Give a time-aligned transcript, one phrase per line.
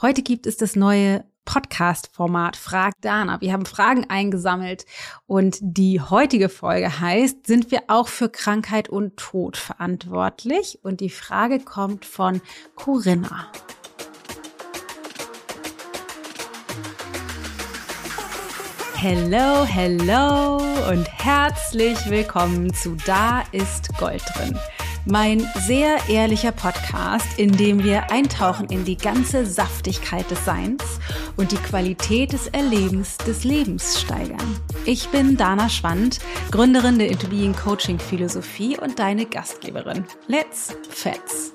[0.00, 3.40] Heute gibt es das neue Podcast-Format Frag Dana.
[3.40, 4.84] Wir haben Fragen eingesammelt
[5.26, 10.78] und die heutige Folge heißt, sind wir auch für Krankheit und Tod verantwortlich?
[10.84, 12.40] Und die Frage kommt von
[12.76, 13.50] Corinna.
[18.94, 20.58] Hello, hello
[20.92, 24.56] und herzlich willkommen zu Da ist Gold drin
[25.10, 30.82] mein sehr ehrlicher Podcast, in dem wir eintauchen in die ganze Saftigkeit des Seins
[31.36, 34.60] und die Qualität des Erlebens des Lebens steigern.
[34.84, 36.18] Ich bin Dana Schwand,
[36.50, 40.04] Gründerin der Into Being Coaching Philosophie und deine Gastgeberin.
[40.26, 41.52] Let's Fets!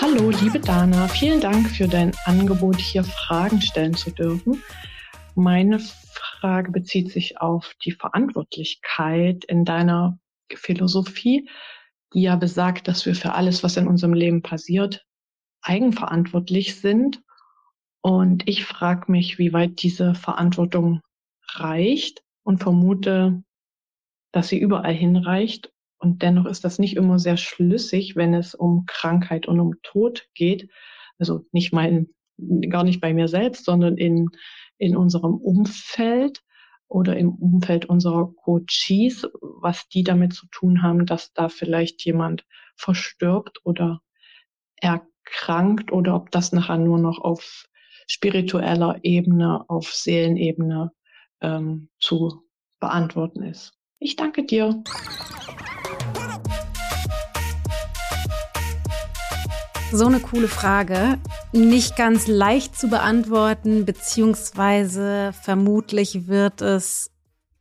[0.00, 4.62] Hallo, liebe Dana, vielen Dank für dein Angebot, hier Fragen stellen zu dürfen.
[5.34, 5.80] Meine
[6.42, 10.18] Frage bezieht sich auf die Verantwortlichkeit in deiner
[10.52, 11.48] Philosophie,
[12.12, 15.06] die ja besagt, dass wir für alles, was in unserem Leben passiert,
[15.62, 17.22] eigenverantwortlich sind.
[18.00, 21.00] Und ich frage mich, wie weit diese Verantwortung
[21.46, 23.44] reicht und vermute,
[24.32, 25.72] dass sie überall hinreicht.
[25.98, 30.26] Und dennoch ist das nicht immer sehr schlüssig, wenn es um Krankheit und um Tod
[30.34, 30.68] geht.
[31.20, 32.04] Also nicht mal,
[32.68, 34.28] gar nicht bei mir selbst, sondern in
[34.78, 36.42] in unserem Umfeld
[36.88, 42.44] oder im Umfeld unserer Coaches, was die damit zu tun haben, dass da vielleicht jemand
[42.76, 44.00] verstirbt oder
[44.76, 47.64] erkrankt oder ob das nachher nur noch auf
[48.06, 50.92] spiritueller Ebene, auf Seelenebene
[51.40, 52.44] ähm, zu
[52.78, 53.72] beantworten ist.
[53.98, 54.82] Ich danke dir.
[59.92, 61.18] So eine coole Frage.
[61.54, 67.10] Nicht ganz leicht zu beantworten, beziehungsweise vermutlich wird es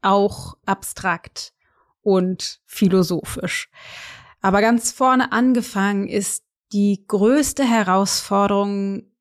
[0.02, 1.54] auch abstrakt
[2.02, 3.70] und philosophisch.
[4.40, 9.12] Aber ganz vorne angefangen ist die größte Herausforderung,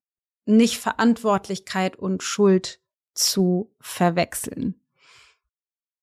[0.46, 2.80] nicht Verantwortlichkeit und Schuld
[3.12, 4.80] zu verwechseln.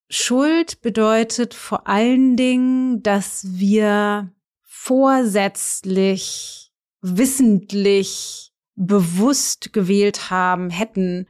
[0.10, 11.28] Schuld bedeutet vor allen Dingen, dass wir vorsätzlich wissentlich bewusst gewählt haben, hätten,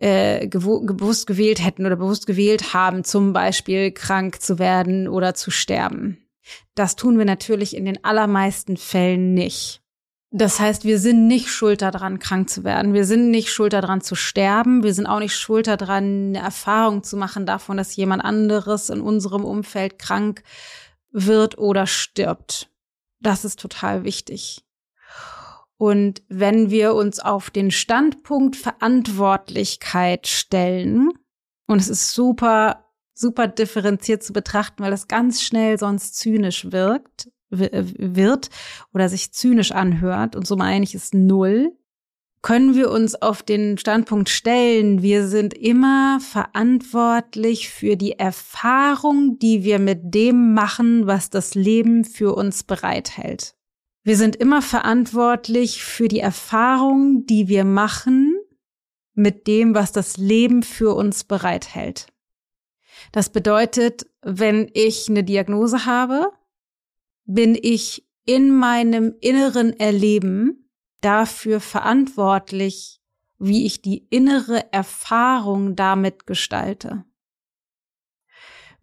[0.00, 5.50] äh, bewusst gewählt hätten oder bewusst gewählt haben, zum Beispiel krank zu werden oder zu
[5.50, 6.18] sterben.
[6.74, 9.80] Das tun wir natürlich in den allermeisten Fällen nicht.
[10.32, 12.92] Das heißt, wir sind nicht schuld daran, krank zu werden.
[12.92, 14.82] Wir sind nicht schuld daran, zu sterben.
[14.82, 19.00] Wir sind auch nicht schuld daran, eine Erfahrung zu machen davon, dass jemand anderes in
[19.00, 20.42] unserem Umfeld krank
[21.12, 22.68] wird oder stirbt.
[23.20, 24.65] Das ist total wichtig.
[25.78, 31.10] Und wenn wir uns auf den Standpunkt Verantwortlichkeit stellen,
[31.66, 37.28] und es ist super, super differenziert zu betrachten, weil das ganz schnell sonst zynisch wirkt,
[37.50, 38.50] wird
[38.92, 41.72] oder sich zynisch anhört, und so meine ich es null,
[42.42, 49.64] können wir uns auf den Standpunkt stellen, wir sind immer verantwortlich für die Erfahrung, die
[49.64, 53.55] wir mit dem machen, was das Leben für uns bereithält.
[54.06, 58.38] Wir sind immer verantwortlich für die Erfahrungen, die wir machen
[59.14, 62.06] mit dem, was das Leben für uns bereithält.
[63.10, 66.30] Das bedeutet, wenn ich eine Diagnose habe,
[67.24, 73.00] bin ich in meinem inneren Erleben dafür verantwortlich,
[73.40, 77.04] wie ich die innere Erfahrung damit gestalte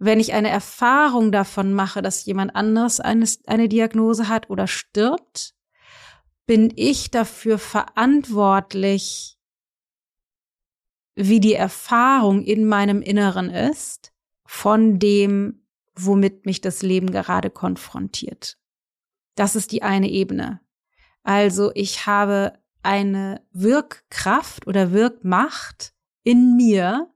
[0.05, 5.55] wenn ich eine Erfahrung davon mache, dass jemand anderes eine, eine Diagnose hat oder stirbt,
[6.45, 9.37] bin ich dafür verantwortlich,
[11.15, 14.11] wie die Erfahrung in meinem Inneren ist,
[14.45, 15.65] von dem,
[15.95, 18.57] womit mich das Leben gerade konfrontiert.
[19.35, 20.59] Das ist die eine Ebene.
[21.23, 25.93] Also ich habe eine Wirkkraft oder Wirkmacht
[26.23, 27.12] in mir,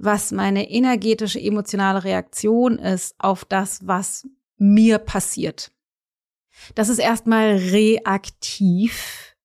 [0.00, 5.72] was meine energetische, emotionale Reaktion ist auf das, was mir passiert.
[6.74, 9.36] Das ist erstmal reaktiv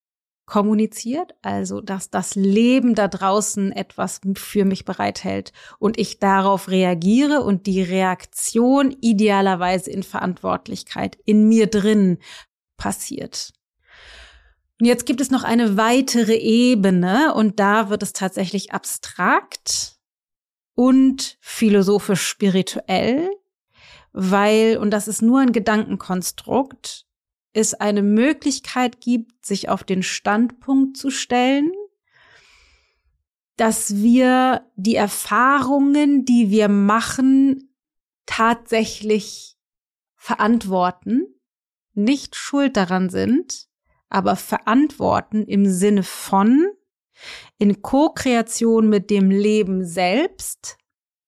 [0.46, 7.42] kommuniziert, also dass das Leben da draußen etwas für mich bereithält und ich darauf reagiere
[7.42, 12.20] und die Reaktion idealerweise in Verantwortlichkeit in mir drin
[12.78, 13.54] passiert.
[14.80, 19.95] Und jetzt gibt es noch eine weitere Ebene und da wird es tatsächlich abstrakt
[20.76, 23.30] und philosophisch spirituell,
[24.14, 27.06] weil, und das ist nur ein Gedankenkonstrukt,
[27.54, 31.72] es eine Möglichkeit gibt, sich auf den Standpunkt zu stellen,
[33.58, 37.74] dass wir die Erfahrungen, die wir machen,
[38.26, 39.58] tatsächlich
[40.16, 41.36] verantworten
[41.96, 43.68] nicht schuld daran sind,
[44.10, 46.68] aber verantworten im Sinne von
[47.58, 50.78] in Co-Kreation mit dem Leben selbst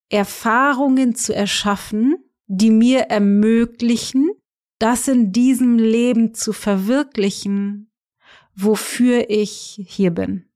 [0.09, 4.31] Erfahrungen zu erschaffen, die mir ermöglichen,
[4.79, 7.91] das in diesem Leben zu verwirklichen,
[8.55, 10.49] wofür ich hier bin.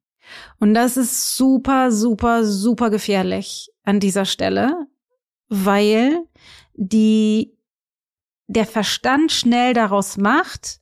[0.60, 4.88] Und das ist super, super, super gefährlich an dieser Stelle,
[5.50, 6.24] weil
[6.74, 7.58] die,
[8.48, 10.81] der Verstand schnell daraus macht,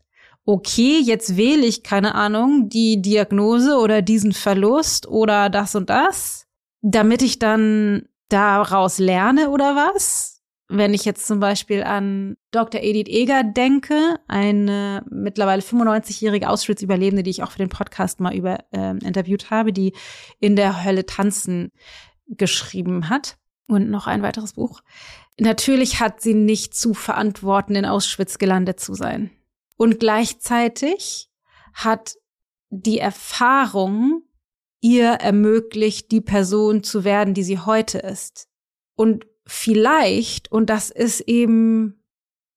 [0.49, 6.47] okay, jetzt wähle ich, keine Ahnung, die Diagnose oder diesen Verlust oder das und das,
[6.81, 10.41] damit ich dann daraus lerne oder was?
[10.67, 12.81] Wenn ich jetzt zum Beispiel an Dr.
[12.81, 18.57] Edith Eger denke, eine mittlerweile 95-jährige Auschwitz-Überlebende, die ich auch für den Podcast mal über
[18.71, 19.93] äh, interviewt habe, die
[20.39, 21.71] in der Hölle tanzen
[22.27, 23.37] geschrieben hat
[23.67, 24.81] und noch ein weiteres Buch.
[25.39, 29.29] Natürlich hat sie nicht zu verantworten, in Auschwitz gelandet zu sein.
[29.79, 31.29] Und gleichzeitig
[31.73, 32.17] hat
[32.69, 34.23] die Erfahrung
[34.81, 38.49] ihr ermöglicht, die Person zu werden, die sie heute ist.
[38.95, 42.03] Und vielleicht, und das ist eben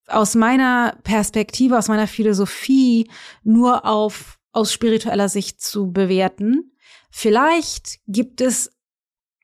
[0.08, 3.08] aus meiner Perspektive, aus meiner Philosophie
[3.44, 6.72] nur auf, aus spiritueller Sicht zu bewerten,
[7.12, 8.72] vielleicht gibt es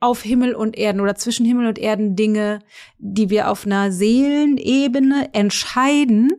[0.00, 2.58] auf Himmel und Erden oder zwischen Himmel und Erden Dinge,
[2.98, 6.32] die wir auf einer Seelenebene entscheiden.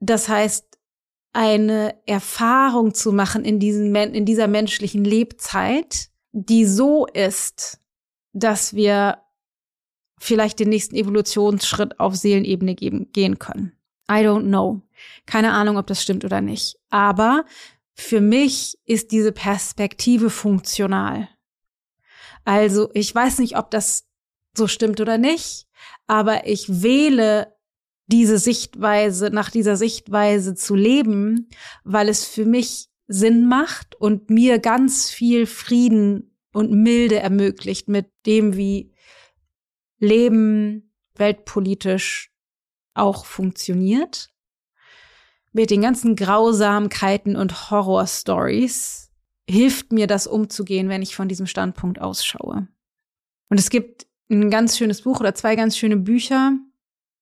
[0.00, 0.66] Das heißt,
[1.32, 7.78] eine Erfahrung zu machen in, diesen, in dieser menschlichen Lebzeit, die so ist,
[8.32, 9.18] dass wir
[10.18, 13.72] vielleicht den nächsten Evolutionsschritt auf Seelenebene geben, gehen können.
[14.10, 14.82] I don't know.
[15.26, 16.76] Keine Ahnung, ob das stimmt oder nicht.
[16.90, 17.44] Aber
[17.94, 21.28] für mich ist diese Perspektive funktional.
[22.44, 24.08] Also ich weiß nicht, ob das
[24.56, 25.68] so stimmt oder nicht,
[26.06, 27.54] aber ich wähle
[28.10, 31.48] diese Sichtweise, nach dieser Sichtweise zu leben,
[31.84, 38.10] weil es für mich Sinn macht und mir ganz viel Frieden und Milde ermöglicht mit
[38.26, 38.92] dem, wie
[39.98, 42.32] Leben weltpolitisch
[42.94, 44.30] auch funktioniert.
[45.52, 49.10] Mit den ganzen Grausamkeiten und Horrorstories
[49.48, 52.68] hilft mir das umzugehen, wenn ich von diesem Standpunkt ausschaue.
[53.48, 56.52] Und es gibt ein ganz schönes Buch oder zwei ganz schöne Bücher.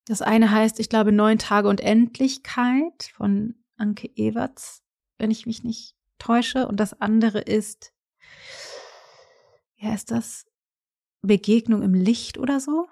[0.08, 4.82] Das eine heißt, ich glaube, Neun Tage und Endlichkeit von Anke Ewerts,
[5.18, 6.66] wenn ich mich nicht täusche.
[6.66, 7.92] Und das andere ist,
[9.76, 10.46] wie heißt das?
[11.20, 12.86] Begegnung im Licht oder so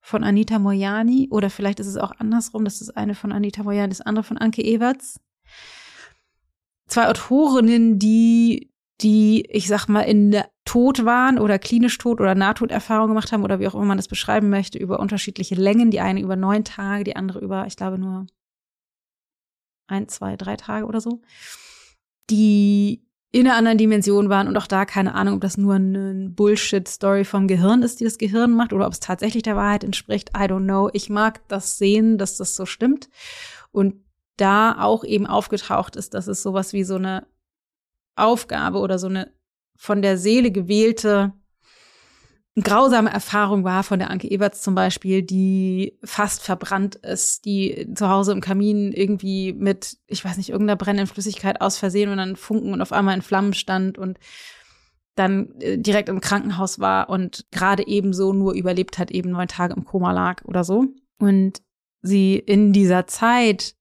[0.00, 3.88] von Anita Moyani oder vielleicht ist es auch andersrum, das ist eine von Anita Moyani,
[3.88, 5.20] das andere von Anke Ewerts.
[6.88, 8.70] Zwei Autorinnen, die
[9.00, 13.44] die ich sag mal in der Tod waren oder klinisch tot oder Nahtoderfahrung gemacht haben
[13.44, 16.64] oder wie auch immer man das beschreiben möchte über unterschiedliche Längen, die eine über neun
[16.64, 18.26] Tage, die andere über ich glaube nur
[19.86, 21.20] ein, zwei, drei Tage oder so,
[22.30, 26.30] die in einer anderen Dimension waren und auch da keine Ahnung, ob das nur eine
[26.30, 30.30] Bullshit-Story vom Gehirn ist, die das Gehirn macht oder ob es tatsächlich der Wahrheit entspricht.
[30.30, 30.88] I don't know.
[30.94, 33.10] Ich mag das sehen, dass das so stimmt.
[33.72, 33.96] Und
[34.38, 37.26] da auch eben aufgetaucht ist, dass es sowas wie so eine
[38.16, 39.30] Aufgabe oder so eine
[39.82, 41.32] von der Seele gewählte
[42.54, 48.08] grausame Erfahrung war von der Anke Eberts zum Beispiel, die fast verbrannt ist, die zu
[48.08, 52.36] Hause im Kamin irgendwie mit, ich weiß nicht, irgendeiner brennenden Flüssigkeit aus Versehen und dann
[52.36, 54.20] Funken und auf einmal in Flammen stand und
[55.16, 59.74] dann äh, direkt im Krankenhaus war und gerade ebenso nur überlebt hat, eben neun Tage
[59.74, 60.84] im Koma lag oder so.
[61.18, 61.60] Und
[62.02, 63.74] sie in dieser Zeit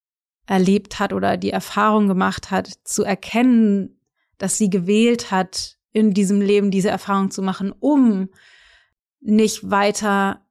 [0.47, 3.99] erlebt hat oder die Erfahrung gemacht hat, zu erkennen,
[4.39, 8.29] dass sie gewählt hat, in diesem Leben diese Erfahrung zu machen, um
[9.19, 10.45] nicht weiter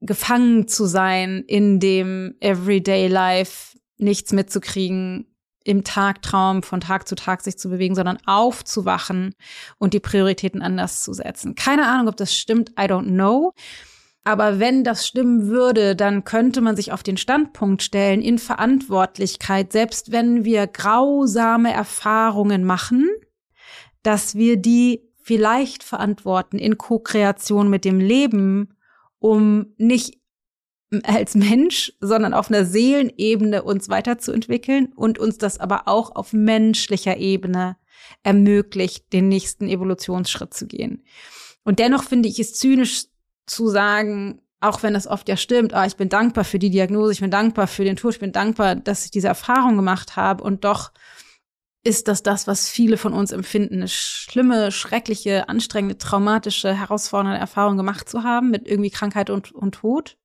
[0.00, 5.28] gefangen zu sein in dem Everyday Life, nichts mitzukriegen,
[5.64, 9.34] im Tagtraum von Tag zu Tag sich zu bewegen, sondern aufzuwachen
[9.78, 11.54] und die Prioritäten anders zu setzen.
[11.54, 13.52] Keine Ahnung, ob das stimmt, I don't know.
[14.24, 19.72] Aber wenn das stimmen würde, dann könnte man sich auf den Standpunkt stellen, in Verantwortlichkeit,
[19.72, 23.08] selbst wenn wir grausame Erfahrungen machen,
[24.02, 28.76] dass wir die vielleicht verantworten in Co-Kreation mit dem Leben,
[29.18, 30.18] um nicht
[31.04, 37.16] als Mensch, sondern auf einer Seelenebene uns weiterzuentwickeln und uns das aber auch auf menschlicher
[37.16, 37.76] Ebene
[38.22, 41.04] ermöglicht, den nächsten Evolutionsschritt zu gehen.
[41.64, 43.06] Und dennoch finde ich es zynisch
[43.46, 47.12] zu sagen, auch wenn das oft ja stimmt, ah, ich bin dankbar für die Diagnose,
[47.12, 50.44] ich bin dankbar für den Tod, ich bin dankbar, dass ich diese Erfahrung gemacht habe
[50.44, 50.92] und doch
[51.84, 57.76] ist das das, was viele von uns empfinden, eine schlimme, schreckliche, anstrengende, traumatische, herausfordernde Erfahrung
[57.76, 60.16] gemacht zu haben mit irgendwie Krankheit und, und Tod?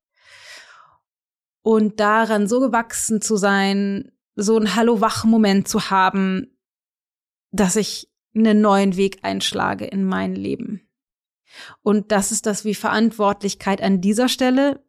[1.68, 6.58] und daran so gewachsen zu sein, so ein Hallo-Wach-Moment zu haben,
[7.52, 10.88] dass ich einen neuen Weg einschlage in mein Leben.
[11.82, 14.82] Und das ist das, wie Verantwortlichkeit an dieser Stelle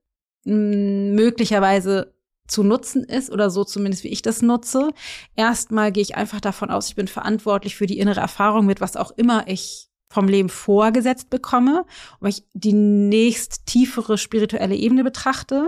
[0.44, 2.14] möglicherweise
[2.48, 4.90] zu nutzen ist oder so zumindest wie ich das nutze.
[5.36, 8.96] Erstmal gehe ich einfach davon aus, ich bin verantwortlich für die innere Erfahrung mit was
[8.96, 11.84] auch immer ich vom Leben vorgesetzt bekomme
[12.18, 15.66] und ich die nächst tiefere spirituelle Ebene betrachte.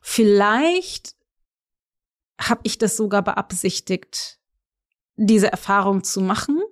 [0.00, 1.14] Vielleicht
[2.40, 4.38] habe ich das sogar beabsichtigt,
[5.16, 6.62] diese Erfahrung zu machen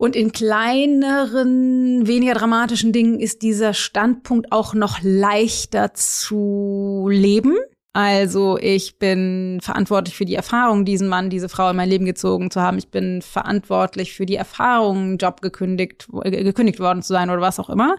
[0.00, 7.58] und in kleineren, weniger dramatischen Dingen ist dieser Standpunkt auch noch leichter zu leben.
[7.92, 12.50] Also ich bin verantwortlich für die Erfahrung, diesen Mann, diese Frau in mein Leben gezogen
[12.50, 12.78] zu haben.
[12.78, 17.60] Ich bin verantwortlich für die Erfahrung, Job gekündigt, äh, gekündigt worden zu sein oder was
[17.60, 17.96] auch immer.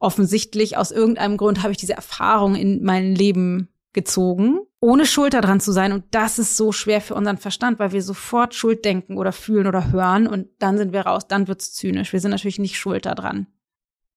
[0.00, 5.60] Offensichtlich aus irgendeinem Grund habe ich diese Erfahrung in mein Leben gezogen, ohne Schuld daran
[5.60, 5.92] zu sein.
[5.92, 9.66] Und das ist so schwer für unseren Verstand, weil wir sofort Schuld denken oder fühlen
[9.66, 12.12] oder hören und dann sind wir raus, dann wird's zynisch.
[12.12, 13.46] Wir sind natürlich nicht schuld daran.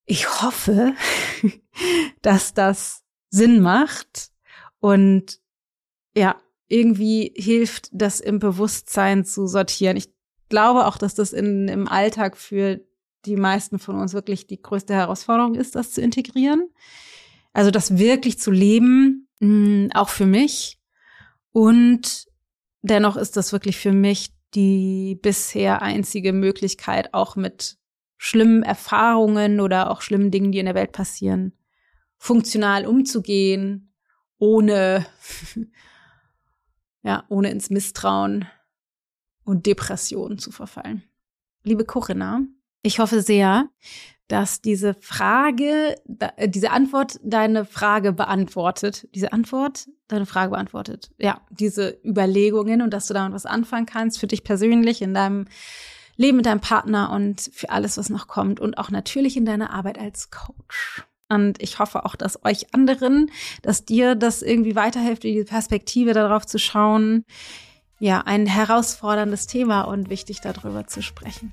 [0.06, 0.94] Ich hoffe,
[2.22, 4.32] dass das Sinn macht
[4.80, 5.40] und
[6.16, 6.36] ja,
[6.68, 9.98] irgendwie hilft, das im Bewusstsein zu sortieren.
[9.98, 10.10] Ich
[10.50, 12.82] glaube auch, dass das in, im Alltag für
[13.26, 16.70] die meisten von uns wirklich die größte Herausforderung ist, das zu integrieren.
[17.54, 20.80] Also das wirklich zu leben, mm, auch für mich.
[21.52, 22.28] Und
[22.82, 27.78] dennoch ist das wirklich für mich die bisher einzige Möglichkeit, auch mit
[28.18, 31.54] schlimmen Erfahrungen oder auch schlimmen Dingen, die in der Welt passieren,
[32.18, 33.94] funktional umzugehen,
[34.38, 35.06] ohne,
[37.04, 38.48] ja, ohne ins Misstrauen
[39.44, 41.04] und Depressionen zu verfallen.
[41.64, 42.42] Liebe Corinna,
[42.84, 43.70] ich hoffe sehr,
[44.32, 45.98] dass diese Frage,
[46.38, 49.08] äh, diese Antwort deine Frage beantwortet.
[49.14, 51.12] Diese Antwort deine Frage beantwortet.
[51.18, 55.48] Ja, diese Überlegungen und dass du damit was anfangen kannst für dich persönlich in deinem
[56.16, 59.72] Leben mit deinem Partner und für alles, was noch kommt und auch natürlich in deiner
[59.72, 61.04] Arbeit als Coach.
[61.28, 66.46] Und ich hoffe auch, dass euch anderen, dass dir das irgendwie weiterhilft, die Perspektive darauf
[66.46, 67.26] zu schauen.
[68.00, 71.52] Ja, ein herausforderndes Thema und wichtig darüber zu sprechen.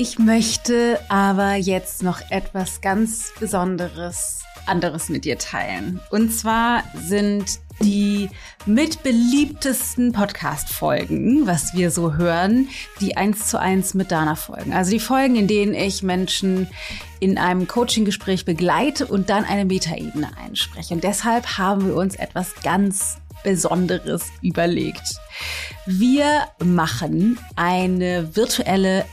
[0.00, 6.00] Ich möchte aber jetzt noch etwas ganz Besonderes anderes mit dir teilen.
[6.10, 8.30] Und zwar sind die
[8.64, 12.68] mitbeliebtesten Podcast-Folgen, was wir so hören,
[13.00, 14.72] die eins zu eins mit Dana folgen.
[14.72, 16.68] Also die Folgen, in denen ich Menschen
[17.18, 20.94] in einem Coaching-Gespräch begleite und dann eine Metaebene einspreche.
[20.94, 25.16] Und deshalb haben wir uns etwas ganz Besonderes überlegt.
[25.86, 29.04] Wir machen eine virtuelle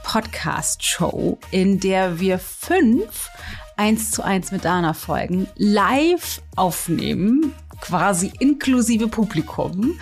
[0.00, 3.30] Live-Podcast-Show, in der wir fünf
[3.76, 9.98] 1 zu 1 mit Dana Folgen live aufnehmen, quasi inklusive Publikum.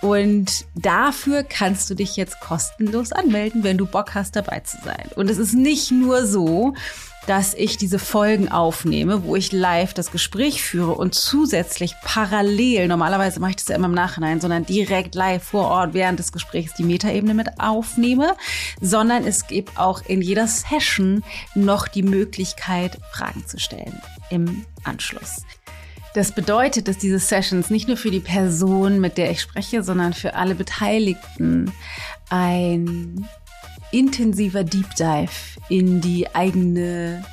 [0.00, 5.08] Und dafür kannst du dich jetzt kostenlos anmelden, wenn du Bock hast, dabei zu sein.
[5.16, 6.74] Und es ist nicht nur so,
[7.26, 13.40] dass ich diese Folgen aufnehme, wo ich live das Gespräch führe und zusätzlich parallel, normalerweise
[13.40, 16.74] mache ich das ja immer im Nachhinein, sondern direkt live vor Ort während des Gesprächs
[16.74, 18.36] die Metaebene mit aufnehme,
[18.80, 24.00] sondern es gibt auch in jeder Session noch die Möglichkeit, Fragen zu stellen
[24.30, 25.42] im Anschluss.
[26.14, 30.12] Das bedeutet, dass diese Sessions nicht nur für die Person, mit der ich spreche, sondern
[30.12, 31.72] für alle Beteiligten
[32.30, 33.28] ein
[33.90, 37.24] intensiver Deep Dive in die eigene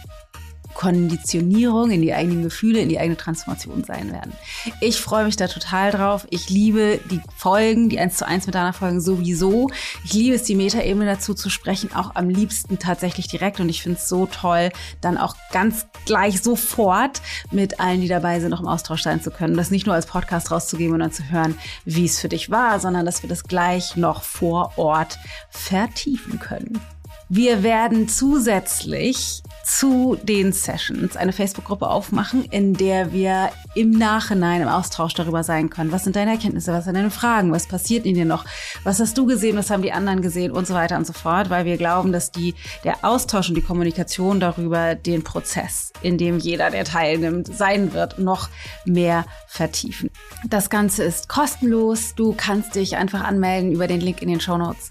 [0.81, 4.33] Konditionierung, in die eigenen Gefühle, in die eigene Transformation sein werden.
[4.79, 6.25] Ich freue mich da total drauf.
[6.31, 9.69] Ich liebe die Folgen, die 1 zu 1 mit deiner Folgen sowieso.
[10.03, 13.59] Ich liebe es, die Metaebene dazu zu sprechen, auch am liebsten tatsächlich direkt.
[13.59, 14.71] Und ich finde es so toll,
[15.01, 17.21] dann auch ganz gleich sofort
[17.51, 19.55] mit allen, die dabei sind, noch im Austausch sein zu können.
[19.55, 22.79] Das nicht nur als Podcast rauszugeben und dann zu hören, wie es für dich war,
[22.79, 25.19] sondern dass wir das gleich noch vor Ort
[25.51, 26.81] vertiefen können.
[27.29, 34.67] Wir werden zusätzlich zu den Sessions eine Facebook-Gruppe aufmachen, in der wir im Nachhinein im
[34.67, 35.91] Austausch darüber sein können.
[35.91, 36.73] Was sind deine Erkenntnisse?
[36.73, 37.51] Was sind deine Fragen?
[37.51, 38.45] Was passiert in dir noch?
[38.83, 39.57] Was hast du gesehen?
[39.57, 40.51] Was haben die anderen gesehen?
[40.51, 43.61] Und so weiter und so fort, weil wir glauben, dass die, der Austausch und die
[43.61, 48.49] Kommunikation darüber den Prozess, in dem jeder, der teilnimmt, sein wird, noch
[48.85, 50.09] mehr vertiefen.
[50.47, 52.15] Das Ganze ist kostenlos.
[52.15, 54.89] Du kannst dich einfach anmelden über den Link in den Show Notes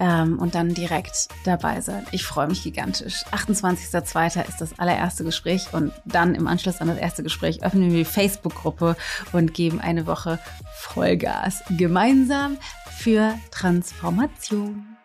[0.00, 2.06] ähm, und dann direkt dabei sein.
[2.12, 3.24] Ich freue mich gigantisch.
[4.06, 4.48] 28.02.
[4.48, 8.04] ist das allererste Gespräch und dann im Anschluss an das erste Gespräch öffnen wir die
[8.04, 8.96] Facebook-Gruppe
[9.32, 10.38] und geben eine Woche
[10.74, 12.56] Vollgas gemeinsam
[12.98, 14.95] für Transformation.